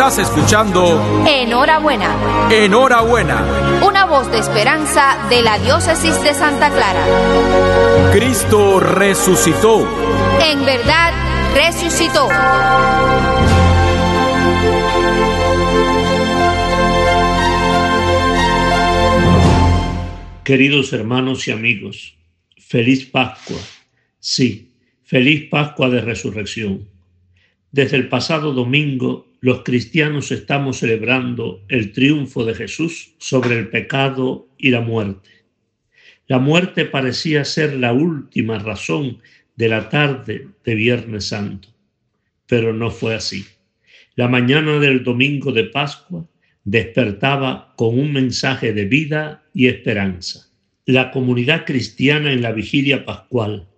[0.00, 2.48] Estás escuchando Enhorabuena.
[2.50, 3.82] Enhorabuena.
[3.86, 8.10] Una voz de esperanza de la diócesis de Santa Clara.
[8.10, 9.86] Cristo resucitó.
[10.42, 11.12] En verdad,
[11.52, 12.28] resucitó.
[20.42, 22.14] Queridos hermanos y amigos,
[22.56, 23.58] feliz Pascua.
[24.18, 24.72] Sí,
[25.04, 26.88] feliz Pascua de Resurrección.
[27.72, 34.48] Desde el pasado domingo, los cristianos estamos celebrando el triunfo de Jesús sobre el pecado
[34.58, 35.30] y la muerte.
[36.26, 39.18] La muerte parecía ser la última razón
[39.56, 41.68] de la tarde de Viernes Santo,
[42.46, 43.44] pero no fue así.
[44.16, 46.26] La mañana del domingo de Pascua
[46.64, 50.50] despertaba con un mensaje de vida y esperanza.
[50.86, 53.68] La comunidad cristiana en la vigilia pascual,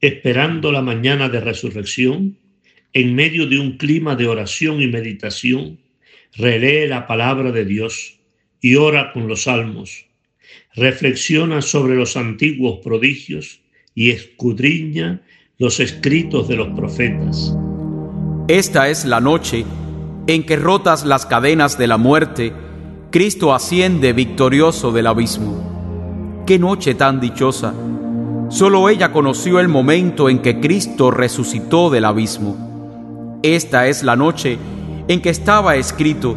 [0.00, 2.38] esperando la mañana de resurrección,
[2.92, 5.78] en medio de un clima de oración y meditación,
[6.36, 8.18] relee la palabra de Dios
[8.60, 10.06] y ora con los salmos,
[10.74, 13.60] reflexiona sobre los antiguos prodigios
[13.94, 15.22] y escudriña
[15.58, 17.54] los escritos de los profetas.
[18.48, 19.64] Esta es la noche
[20.26, 22.52] en que rotas las cadenas de la muerte,
[23.10, 26.44] Cristo asciende victorioso del abismo.
[26.46, 27.74] Qué noche tan dichosa.
[28.50, 32.67] Solo ella conoció el momento en que Cristo resucitó del abismo.
[33.42, 34.58] Esta es la noche
[35.06, 36.34] en que estaba escrito,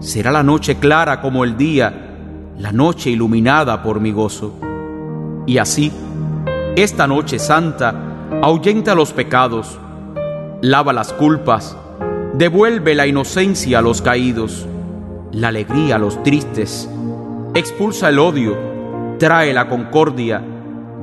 [0.00, 1.94] será la noche clara como el día,
[2.58, 4.58] la noche iluminada por mi gozo.
[5.46, 5.92] Y así,
[6.74, 7.94] esta noche santa
[8.42, 9.78] ahuyenta los pecados,
[10.60, 11.76] lava las culpas,
[12.32, 14.66] devuelve la inocencia a los caídos,
[15.30, 16.90] la alegría a los tristes,
[17.54, 18.56] expulsa el odio,
[19.20, 20.42] trae la concordia,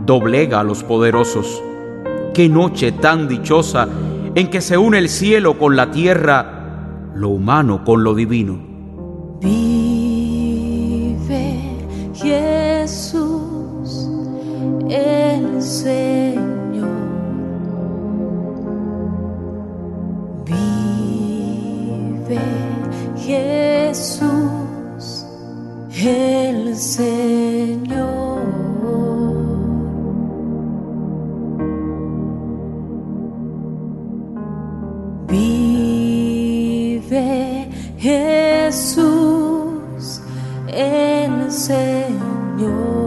[0.05, 1.63] doblega a los poderosos.
[2.33, 3.87] Qué noche tan dichosa
[4.35, 8.59] en que se une el cielo con la tierra, lo humano con lo divino.
[9.41, 10.47] Vive
[12.13, 14.09] Jesús
[14.89, 16.41] el Señor.
[20.45, 22.39] Vive
[23.17, 25.25] Jesús
[26.03, 28.20] el Señor.
[38.01, 39.01] Jesús
[40.67, 43.00] el Señor.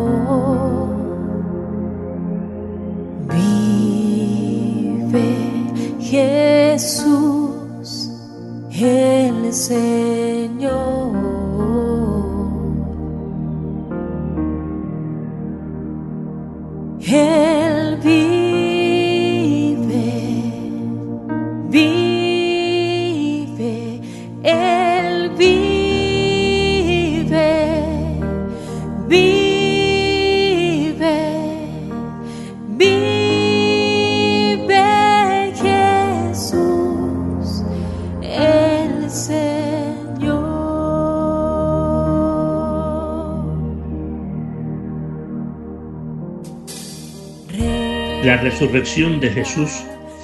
[48.35, 49.71] La resurrección de Jesús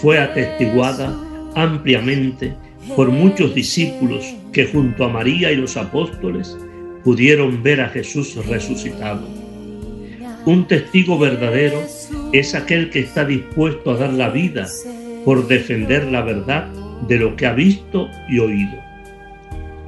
[0.00, 1.16] fue atestiguada
[1.54, 2.52] ampliamente
[2.96, 6.58] por muchos discípulos que junto a María y los apóstoles
[7.04, 9.28] pudieron ver a Jesús resucitado.
[10.44, 11.80] Un testigo verdadero
[12.32, 14.66] es aquel que está dispuesto a dar la vida
[15.24, 16.66] por defender la verdad
[17.06, 18.76] de lo que ha visto y oído.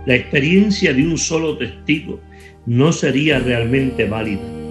[0.07, 2.21] La experiencia de un solo testigo
[2.67, 4.62] no sería realmente válida,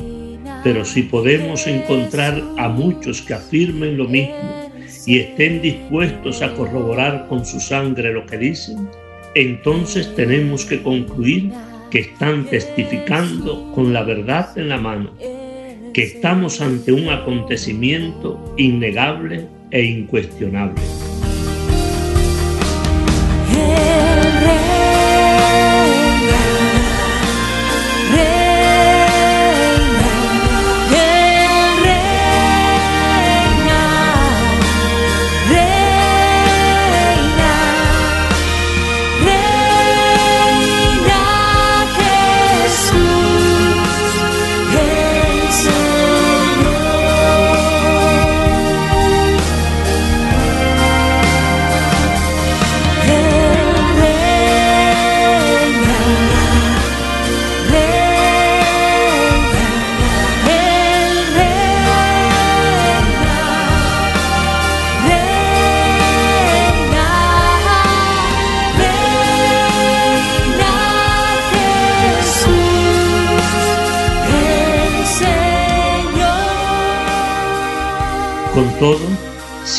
[0.63, 4.71] pero si podemos encontrar a muchos que afirmen lo mismo
[5.05, 8.87] y estén dispuestos a corroborar con su sangre lo que dicen,
[9.33, 11.51] entonces tenemos que concluir
[11.89, 15.11] que están testificando con la verdad en la mano,
[15.93, 20.81] que estamos ante un acontecimiento innegable e incuestionable.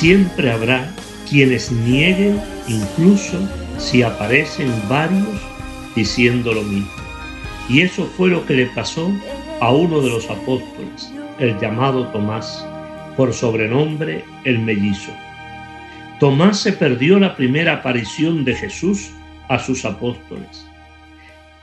[0.02, 0.92] Siempre habrá
[1.30, 3.38] quienes nieguen incluso
[3.78, 5.28] si aparecen varios
[5.94, 6.90] diciendo lo mismo.
[7.68, 9.12] Y eso fue lo que le pasó
[9.60, 12.66] a uno de los apóstoles, el llamado Tomás,
[13.16, 15.12] por sobrenombre el mellizo.
[16.18, 19.10] Tomás se perdió la primera aparición de Jesús
[19.48, 20.66] a sus apóstoles.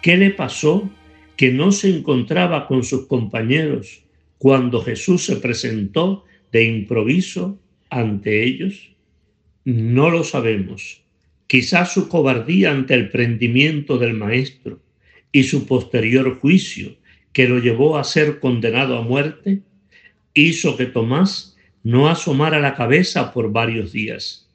[0.01, 0.89] ¿Qué le pasó
[1.36, 4.01] que no se encontraba con sus compañeros
[4.38, 7.59] cuando Jesús se presentó de improviso
[7.89, 8.91] ante ellos?
[9.65, 11.01] No lo sabemos.
[11.47, 14.80] Quizás su cobardía ante el prendimiento del Maestro
[15.31, 16.95] y su posterior juicio,
[17.33, 19.62] que lo llevó a ser condenado a muerte,
[20.33, 24.50] hizo que Tomás no asomara la cabeza por varios días.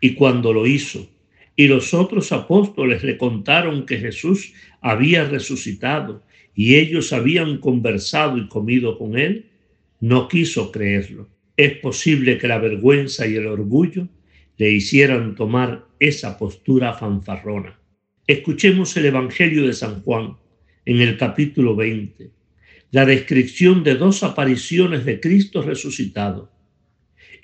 [0.00, 1.08] Y cuando lo hizo,
[1.56, 6.22] y los otros apóstoles le contaron que Jesús había resucitado
[6.54, 9.46] y ellos habían conversado y comido con él,
[10.00, 11.28] no quiso creerlo.
[11.60, 14.08] Es posible que la vergüenza y el orgullo
[14.56, 17.78] le hicieran tomar esa postura fanfarrona.
[18.26, 20.38] Escuchemos el Evangelio de San Juan
[20.86, 22.30] en el capítulo 20,
[22.92, 26.50] la descripción de dos apariciones de Cristo resucitado.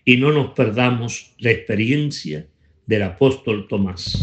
[0.02, 2.46] Y no nos perdamos la experiencia
[2.86, 4.22] del apóstol Tomás.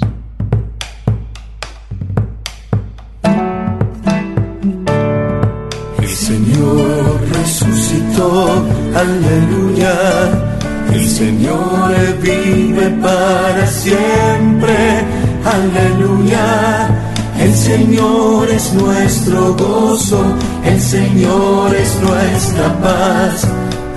[7.94, 10.54] Resucitó, aleluya.
[10.92, 11.92] El Señor
[12.22, 15.06] vive para siempre,
[15.44, 16.90] aleluya.
[17.40, 23.48] El Señor es nuestro gozo, el Señor es nuestra paz.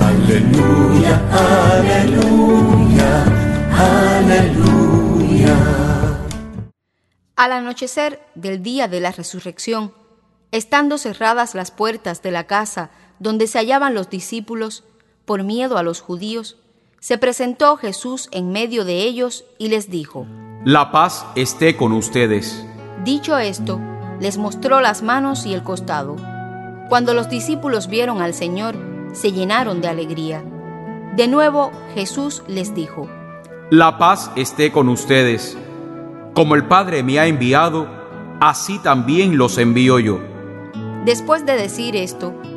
[0.01, 1.21] Aleluya,
[1.79, 3.25] aleluya,
[4.19, 5.57] aleluya.
[7.37, 9.93] Al anochecer del día de la resurrección,
[10.51, 14.85] estando cerradas las puertas de la casa donde se hallaban los discípulos,
[15.25, 16.57] por miedo a los judíos,
[17.01, 20.27] se presentó Jesús en medio de ellos y les dijo,
[20.65, 22.65] La paz esté con ustedes.
[23.05, 23.81] Dicho esto,
[24.21, 26.17] les mostró las manos y el costado.
[26.89, 28.77] Cuando los discípulos vieron al Señor,
[29.13, 30.45] se llenaron de alegría.
[31.17, 33.09] De nuevo Jesús les dijo,
[33.71, 35.57] La paz esté con ustedes.
[36.35, 37.89] Como el Padre me ha enviado,
[38.41, 40.21] así también los envío yo.
[41.05, 42.35] Después de decir esto,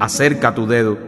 [0.00, 0.98] Acerca tu dedo.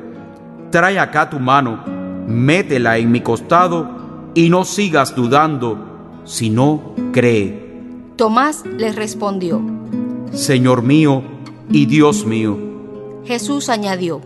[0.70, 1.84] Trae acá tu mano.
[2.26, 7.70] Métela en mi costado y no sigas dudando, sino cree.
[8.16, 9.60] Tomás les respondió.
[10.32, 11.22] Señor mío
[11.70, 12.56] y Dios mío,
[13.24, 14.20] Jesús añadió,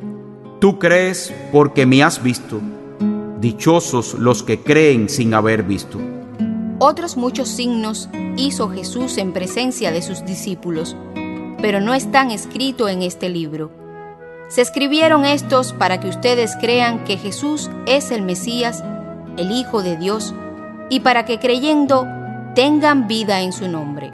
[0.61, 2.61] tú crees porque me has visto.
[3.41, 5.99] Dichosos los que creen sin haber visto.
[6.79, 10.97] Otros muchos signos hizo Jesús en presencia de sus discípulos,
[11.61, 13.84] pero no están escritos en este libro.
[14.49, 18.85] Se escribieron estos para que ustedes crean que Jesús es el Mesías,
[19.39, 20.35] el Hijo de Dios,
[20.91, 22.07] y para que creyendo
[22.55, 24.11] tengan vida en su nombre.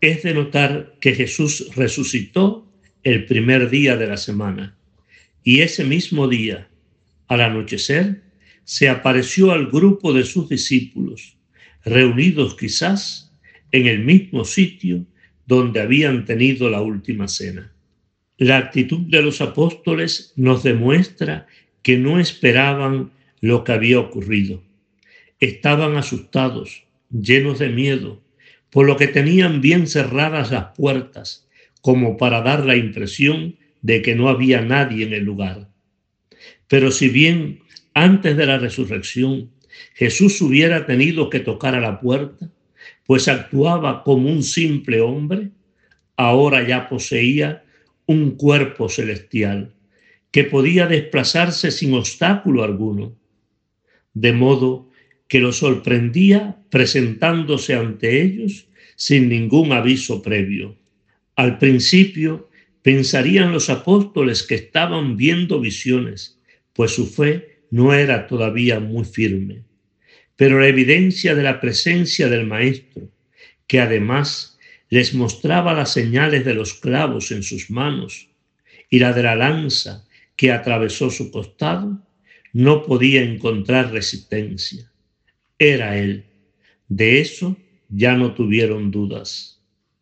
[0.00, 2.66] Es de notar que Jesús resucitó
[3.02, 4.76] el primer día de la semana
[5.44, 6.68] y ese mismo día,
[7.28, 8.22] al anochecer,
[8.64, 11.36] se apareció al grupo de sus discípulos,
[11.84, 13.32] reunidos quizás
[13.72, 15.04] en el mismo sitio
[15.50, 17.72] donde habían tenido la última cena.
[18.38, 21.48] La actitud de los apóstoles nos demuestra
[21.82, 24.62] que no esperaban lo que había ocurrido.
[25.40, 28.22] Estaban asustados, llenos de miedo,
[28.70, 31.48] por lo que tenían bien cerradas las puertas,
[31.80, 35.66] como para dar la impresión de que no había nadie en el lugar.
[36.68, 37.58] Pero si bien
[37.92, 39.50] antes de la resurrección
[39.94, 42.48] Jesús hubiera tenido que tocar a la puerta,
[43.10, 45.50] pues actuaba como un simple hombre,
[46.16, 47.64] ahora ya poseía
[48.06, 49.74] un cuerpo celestial
[50.30, 53.16] que podía desplazarse sin obstáculo alguno,
[54.14, 54.90] de modo
[55.26, 60.76] que lo sorprendía presentándose ante ellos sin ningún aviso previo.
[61.34, 62.48] Al principio
[62.82, 66.40] pensarían los apóstoles que estaban viendo visiones,
[66.72, 69.64] pues su fe no era todavía muy firme.
[70.40, 73.10] Pero la evidencia de la presencia del Maestro,
[73.66, 78.30] que además les mostraba las señales de los clavos en sus manos
[78.88, 82.00] y la de la lanza que atravesó su costado,
[82.54, 84.90] no podía encontrar resistencia.
[85.58, 86.24] Era Él.
[86.88, 87.58] De eso
[87.90, 89.60] ya no tuvieron dudas.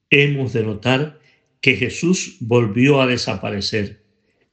[0.08, 1.18] Hemos de notar
[1.60, 4.04] que Jesús volvió a desaparecer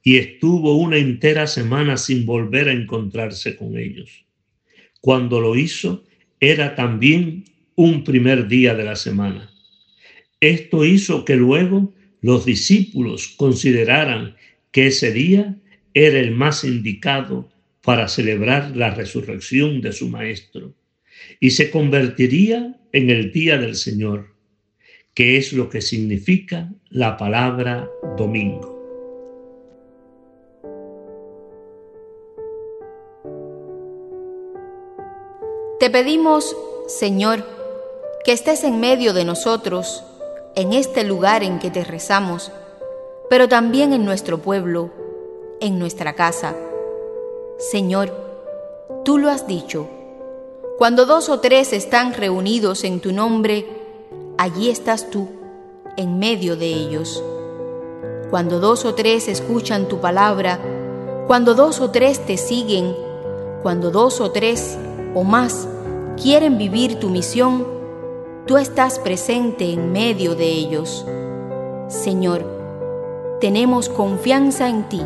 [0.02, 4.25] y estuvo una entera semana sin volver a encontrarse con ellos.
[5.00, 6.04] Cuando lo hizo,
[6.40, 9.50] era también un primer día de la semana.
[10.40, 14.36] Esto hizo que luego los discípulos consideraran
[14.70, 15.56] que ese día
[15.94, 17.50] era el más indicado
[17.82, 20.74] para celebrar la resurrección de su Maestro
[21.40, 24.34] y se convertiría en el día del Señor,
[25.14, 27.88] que es lo que significa la palabra
[28.18, 28.75] domingo.
[35.78, 36.56] Te pedimos,
[36.86, 37.44] Señor,
[38.24, 40.04] que estés en medio de nosotros,
[40.54, 42.50] en este lugar en que te rezamos,
[43.28, 44.88] pero también en nuestro pueblo,
[45.60, 46.56] en nuestra casa.
[47.58, 48.10] Señor,
[49.04, 49.86] tú lo has dicho,
[50.78, 53.66] cuando dos o tres están reunidos en tu nombre,
[54.38, 55.28] allí estás tú,
[55.98, 57.22] en medio de ellos.
[58.30, 60.58] Cuando dos o tres escuchan tu palabra,
[61.26, 62.96] cuando dos o tres te siguen,
[63.62, 64.78] cuando dos o tres
[65.16, 65.66] o más
[66.22, 67.66] quieren vivir tu misión,
[68.46, 71.06] tú estás presente en medio de ellos.
[71.88, 72.44] Señor,
[73.40, 75.00] tenemos confianza en ti,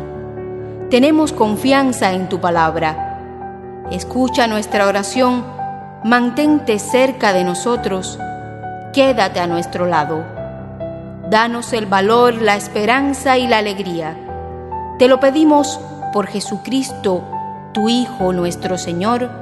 [0.89, 3.87] tenemos confianza en tu palabra.
[3.89, 5.45] Escucha nuestra oración,
[6.03, 8.19] mantente cerca de nosotros,
[8.91, 10.25] quédate a nuestro lado.
[11.29, 14.17] Danos el valor, la esperanza y la alegría.
[14.99, 15.79] Te lo pedimos
[16.11, 17.23] por Jesucristo,
[17.71, 19.40] tu Hijo nuestro Señor.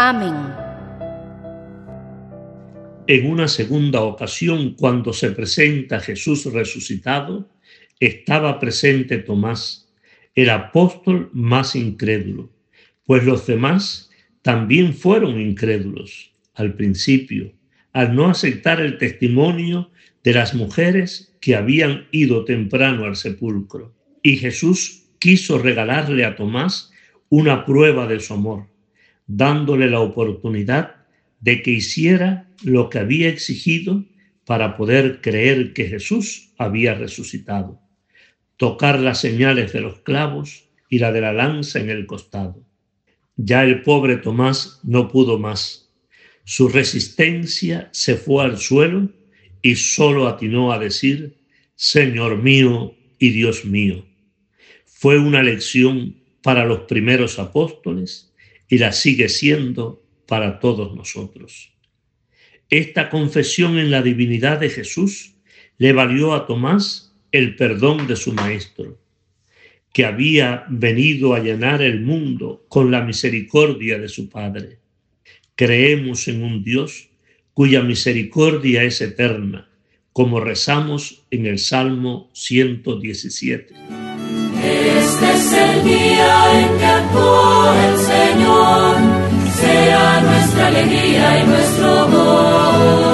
[0.00, 0.32] Amén.
[3.08, 7.50] En una segunda ocasión, cuando se presenta Jesús resucitado,
[7.98, 9.92] estaba presente Tomás,
[10.36, 12.48] el apóstol más incrédulo,
[13.06, 14.08] pues los demás
[14.42, 17.52] también fueron incrédulos al principio,
[17.92, 19.90] al no aceptar el testimonio
[20.22, 23.96] de las mujeres que habían ido temprano al sepulcro.
[24.22, 26.92] Y Jesús quiso regalarle a Tomás
[27.30, 28.68] una prueba de su amor,
[29.28, 30.96] dándole la oportunidad
[31.40, 34.04] de que hiciera lo que había exigido
[34.44, 37.80] para poder creer que Jesús había resucitado,
[38.56, 42.64] tocar las señales de los clavos y la de la lanza en el costado.
[43.36, 45.92] Ya el pobre Tomás no pudo más.
[46.44, 49.10] Su resistencia se fue al suelo
[49.60, 51.36] y solo atinó a decir,
[51.76, 54.04] Señor mío y Dios mío.
[54.86, 58.27] Fue una lección para los primeros apóstoles
[58.68, 61.72] y la sigue siendo para todos nosotros.
[62.70, 65.34] Esta confesión en la divinidad de Jesús
[65.78, 69.00] le valió a Tomás el perdón de su Maestro,
[69.92, 74.78] que había venido a llenar el mundo con la misericordia de su Padre.
[75.54, 77.08] Creemos en un Dios
[77.54, 79.68] cuya misericordia es eterna,
[80.12, 83.97] como rezamos en el Salmo 117.
[84.68, 88.96] Este es el día en que actuó el Señor,
[89.60, 93.07] sea nuestra alegría y nuestro gozo.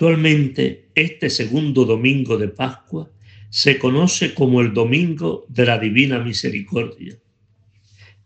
[0.00, 3.10] Actualmente, este segundo domingo de Pascua
[3.50, 7.18] se conoce como el Domingo de la Divina Misericordia.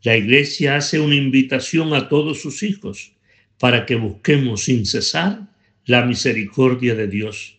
[0.04, 3.16] La Iglesia hace una invitación a todos sus hijos
[3.58, 5.48] para que busquemos sin cesar
[5.84, 7.58] la misericordia de Dios,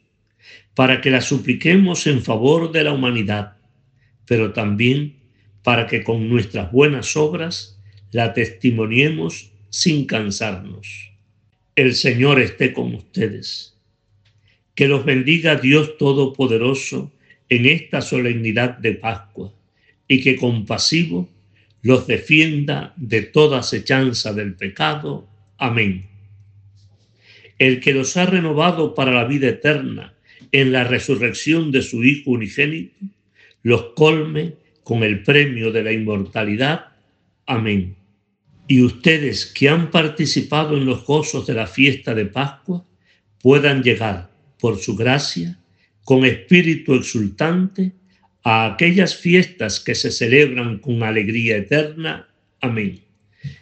[0.75, 3.57] para que la supliquemos en favor de la humanidad,
[4.25, 5.17] pero también
[5.61, 7.81] para que con nuestras buenas obras
[8.13, 11.11] la testimoniemos sin cansarnos.
[11.75, 13.74] El Señor esté con ustedes.
[14.75, 17.11] Que los bendiga Dios Todopoderoso
[17.49, 19.53] en esta solemnidad de Pascua
[20.07, 21.29] y que compasivo
[21.81, 25.27] los defienda de toda acechanza del pecado.
[25.57, 26.05] Amén.
[27.57, 30.13] El que los ha renovado para la vida eterna
[30.51, 32.95] en la resurrección de su Hijo unigénito,
[33.63, 36.87] los colme con el premio de la inmortalidad.
[37.45, 37.95] Amén.
[38.67, 42.85] Y ustedes que han participado en los gozos de la fiesta de Pascua
[43.41, 44.31] puedan llegar,
[44.65, 45.59] por su gracia,
[46.03, 47.91] con espíritu exultante,
[48.43, 52.27] a aquellas fiestas que se celebran con alegría eterna.
[52.61, 52.99] Amén.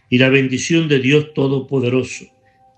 [0.10, 2.24] Y la bendición de Dios Todopoderoso,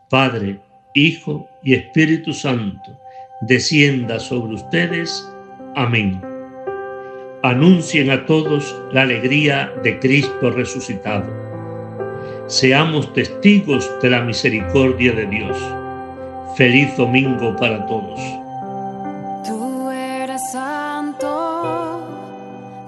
[0.10, 0.60] Padre,
[0.96, 2.98] Hijo y Espíritu Santo,
[3.42, 5.24] descienda sobre ustedes.
[5.76, 6.20] Amén
[7.44, 11.32] anuncien a todos la alegría de Cristo resucitado.
[12.48, 15.85] Seamos testigos de la misericordia de Dios.
[16.56, 18.18] Feliz domingo para todos.
[19.46, 22.00] Tú eres santo,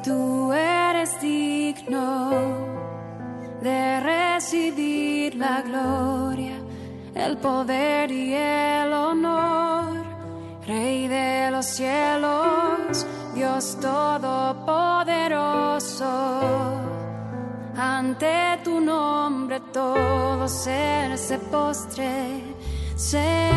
[0.03, 2.31] tú eres digno
[3.61, 6.55] de recibir la gloria,
[7.13, 9.97] el poder y el honor,
[10.65, 16.05] Rey de los cielos Dios Todopoderoso,
[17.75, 22.41] ante tu nombre todo ser se postre,
[23.07, 23.47] Señor.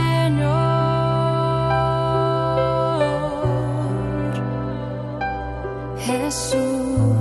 [5.99, 7.20] Jesús,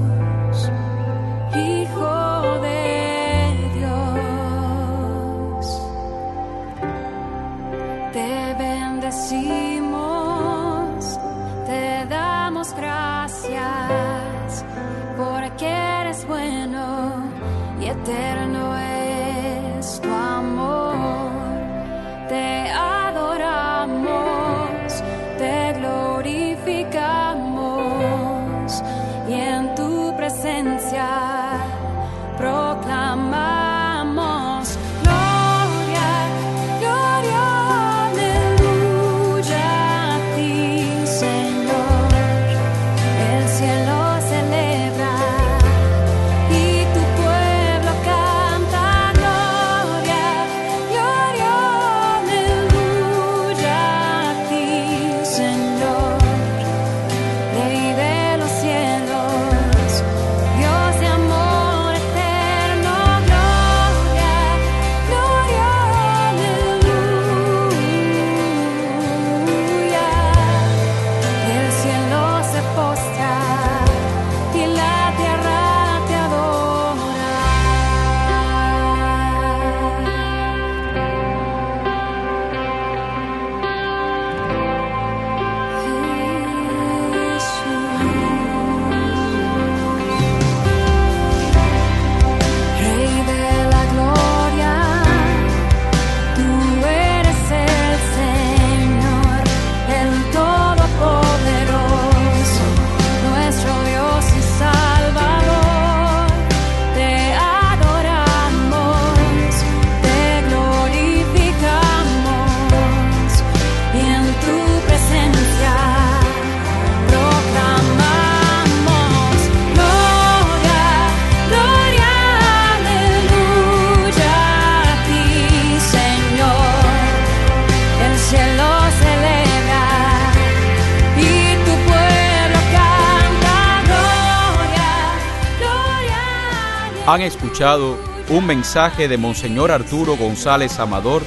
[137.09, 137.97] Han escuchado
[138.29, 141.23] un mensaje de Monseñor Arturo González Amador,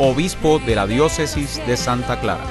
[0.00, 2.42] obispo de la diócesis de Santa Clara.